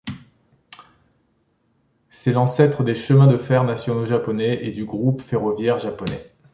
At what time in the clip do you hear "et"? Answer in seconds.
4.65-4.71